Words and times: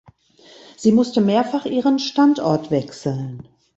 Sie 0.77 0.91
musste 0.93 1.21
mehrfach 1.21 1.67
ihren 1.67 1.99
Standort 1.99 2.71
wechseln. 2.71 3.47